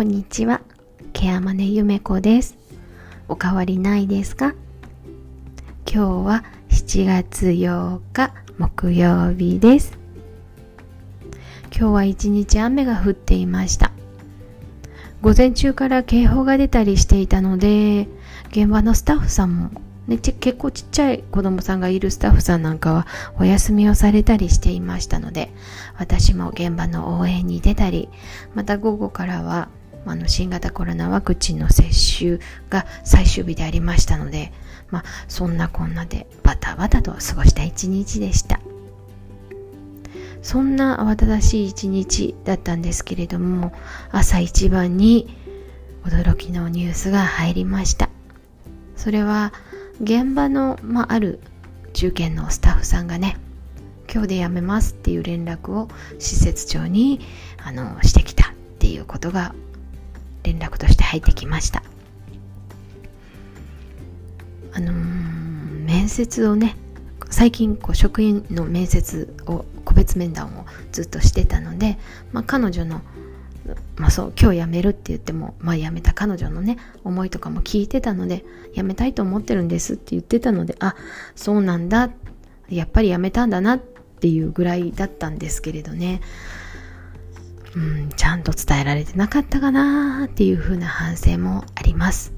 [0.00, 0.62] こんにちは。
[1.12, 2.56] ケアマネゆめこです。
[3.28, 4.54] おかわりないですか？
[5.84, 9.98] 今日は7月8日木曜日です。
[11.70, 13.92] 今日は一日雨が降っていました。
[15.20, 18.08] 午前中から警報が出たりしていたので
[18.52, 19.70] 現場のスタッフさんも
[20.06, 23.06] ね、結構ちっちゃい子供さんがいるスタッフさんなんかは
[23.38, 25.52] お休みをされたりしていましたので
[25.98, 28.08] 私も現場の応援に出たり
[28.54, 29.68] また午後からは
[30.06, 31.84] あの新型コロナワクチンの接
[32.18, 34.52] 種が最終日でありましたので、
[34.90, 38.60] まあ、そんなこんなでバタバタと過ごした一日でした。
[40.42, 43.74] そんな慌ただしい一日だったんですけれども
[44.10, 45.36] 朝一番に
[46.04, 48.08] 驚きのニュースが入りました。
[48.96, 49.52] それは
[50.00, 51.40] 現場の、まあ、ある
[51.92, 53.36] 中堅のスタッフさんがね
[54.12, 57.20] 今日で辞めますっていう連絡を施設長に
[57.62, 59.54] あのしてきたっていうことが
[60.42, 61.82] 連絡として入ってきました。
[64.72, 66.76] あのー、面接をね
[67.28, 71.98] 最近こう職員の面接を個別面談をずっとしてたので、
[72.32, 73.00] まあ、彼女の
[73.96, 80.94] まあそう今日辞めるって言っても、まあ、辞めた彼女のね思いとかも聞いてたので辞めたいと思ってるんですって言ってたのであ
[81.34, 82.10] そうなんだ。
[82.68, 86.20] やっぱり辞めたんだなっていうぐらいだったんですけれどね。
[87.76, 92.32] うんちゃんと伝えられてなかったかなっていうふうな反省もあります。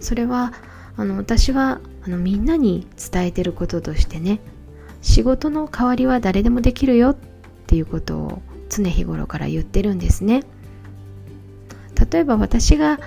[0.00, 0.52] それは
[0.96, 4.40] あの私はあのみんなに伝えてることとしてね
[5.02, 7.16] 仕事の代わりは誰でもできるよっ
[7.66, 10.42] ていうことを常日頃から言ってるんですね。
[12.10, 12.98] 例えば私が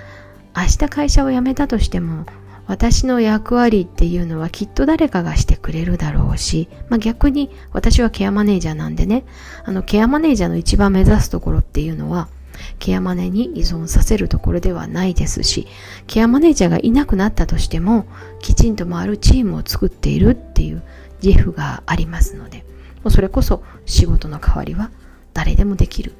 [0.56, 2.26] 明日会社を辞めたとしても
[2.70, 9.24] 私の役割っていうのはきっと誰かがしてくれるだろうし、まあ、逆に私はケアマネージャーなんでね。
[9.64, 12.28] あのケアマネージャーの一番目指すところっていうのは
[12.78, 15.66] ケアマネに依存させるところではないですし
[16.06, 18.06] ケアマネージャーがいなくなったとしても
[18.38, 20.84] きちんと回るチームを作っているっていう
[21.24, 22.58] 自負がありますので
[23.02, 24.92] もうそれこそ仕事の代わりは
[25.34, 26.12] 誰でもできる。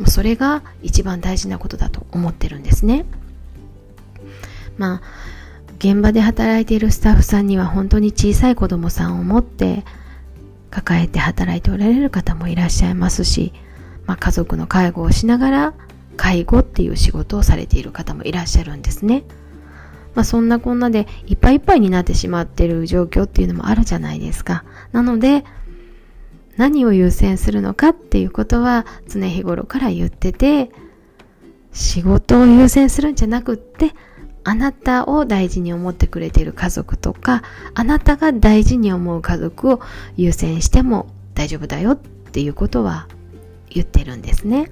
[0.00, 3.04] もうそれが一番大事なことだと思ってるんですね。
[4.76, 5.39] まあ
[5.80, 9.82] 現場で働いているスタッフさんには本当に小さい子供さんを持って
[10.70, 13.54] 抱えて働いておられる方もいらっしゃいますし、
[14.04, 15.74] まあ、家族の介護をしながら
[16.18, 19.24] 介護っていう仕事をされている方もいらっしゃるんですね。
[20.14, 24.64] まあ、そんなこんなでいっぱいいっぱいになってしまっている状況っていうのもあるじゃないですか。
[24.92, 25.46] なので、
[26.58, 30.70] 何を優先するのかっていうことは常日頃から言ってて、
[31.72, 33.94] 仕事を優先するんじゃなくって、
[34.44, 37.42] あなたを大事に思ってくれている家族とか、
[37.74, 39.80] あなたが大事に思う家族を
[40.16, 43.08] 優先しても大丈夫だよっていうことは
[43.68, 44.70] 言ってるんですね。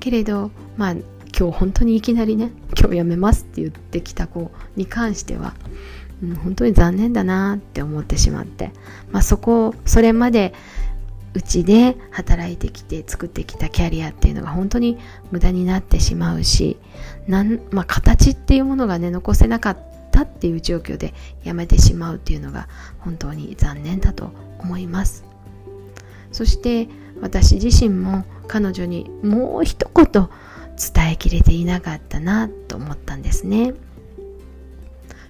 [0.00, 0.92] けれど、まあ
[1.36, 5.54] 今日本当にいきなりね、今日辞めますって言ってきた子に関しては、
[6.22, 8.70] うん、本当に残念だなって思ってしまって、
[9.10, 10.54] まあ、そこそれまで
[11.34, 14.98] うちで働いてきて作ってきたキャリアっていうのが本当に
[15.32, 16.78] 無駄になってしまうし
[17.26, 19.78] なん、まあ、形っていうものがね残せなかっ
[20.12, 21.12] たっていう状況で
[21.44, 22.68] 辞めてしまうっていうのが
[23.00, 24.30] 本当に残念だと
[24.60, 25.24] 思います。
[26.30, 26.88] そして
[27.20, 30.28] 私自身も彼女にもう一言
[30.94, 33.74] 伝えきれていなかったなと思ったんですね。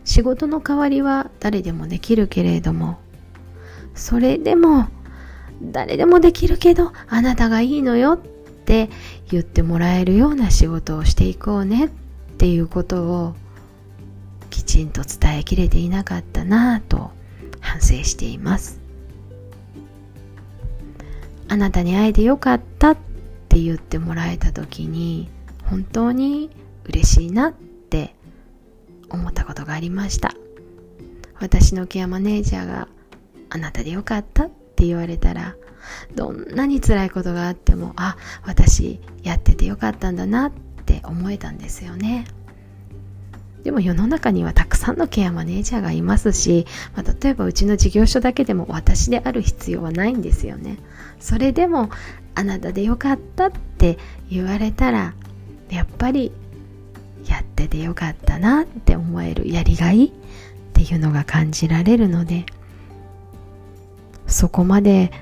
[0.05, 2.99] 仕事の代わりは誰でもできるけれども
[3.95, 4.89] それでも
[5.73, 8.91] 誰でもできるけどあなたがいいのよって
[9.31, 11.89] 言ってもらえるような仕事をしていこうねっ
[12.39, 13.35] ていうことを
[14.51, 17.11] きちんと伝えきれていなかったなぁと
[17.61, 18.81] 反省しています。
[21.49, 22.97] あなたに会えてよかったっ
[23.49, 25.29] て言ってもらえた時に
[25.65, 26.51] 本当に
[26.85, 28.15] 嬉しいなって
[29.11, 30.35] 思ったことがありました。
[31.41, 32.89] 私のケアマネージャーが
[33.51, 35.55] あなたでよかったって言われたら
[36.17, 40.53] どんなに辛いことがあってもあ私やっててよかったんだなっ
[40.85, 42.27] て思えたんですよね。
[43.63, 50.79] でも世の中にはたくさんのケアマネージャーがいますし、まあ、例えばうちの事業所だけでも私である必要はないんですよね。
[51.19, 51.89] それでも
[52.35, 53.97] あなたでよかったって
[54.29, 55.15] 言われたら
[55.71, 56.33] やっぱり
[57.27, 60.11] やっててよかったなって思えるやりがいっ
[60.75, 62.45] ていうのが感じられるので
[64.35, 65.13] そこまで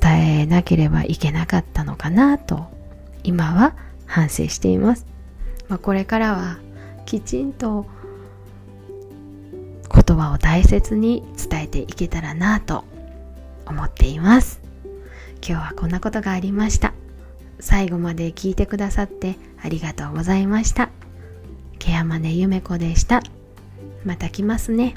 [0.00, 2.66] 伝えなければいけなかったのかなと
[3.24, 3.74] 今は
[4.06, 5.04] 反省しています、
[5.68, 6.58] まあ、これからは
[7.04, 7.86] きちんと
[9.92, 12.84] 言葉を大切に伝えていけたらなと
[13.66, 14.60] 思っています。
[15.46, 16.94] 今日はこんなことがありました。
[17.58, 20.88] 最後まで聞いてくださってありがとうございました。
[21.78, 23.22] ケアマネゆめこでした。
[24.04, 24.94] また来ますね。